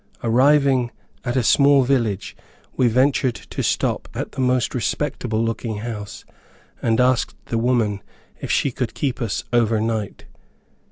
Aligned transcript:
Arriving 0.23 0.89
at 1.23 1.35
a 1.35 1.43
small 1.43 1.83
village, 1.83 2.35
we 2.75 2.87
ventured 2.87 3.35
to 3.35 3.61
stop 3.61 4.09
at 4.15 4.31
the 4.31 4.41
most 4.41 4.73
respectable 4.73 5.43
looking 5.45 5.77
house, 5.77 6.25
and 6.81 6.99
asked 6.99 7.35
the 7.49 7.57
woman 7.59 8.01
if 8.39 8.49
she 8.49 8.71
could 8.71 8.95
keep 8.95 9.21
us 9.21 9.43
over 9.53 9.79
night. 9.79 10.25